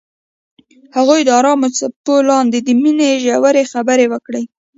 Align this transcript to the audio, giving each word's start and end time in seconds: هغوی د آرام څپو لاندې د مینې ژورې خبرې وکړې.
هغوی 0.95 1.21
د 1.23 1.29
آرام 1.39 1.59
څپو 1.77 2.15
لاندې 2.29 2.59
د 2.61 2.69
مینې 2.81 3.11
ژورې 3.25 3.63
خبرې 3.73 4.05
وکړې. 4.09 4.43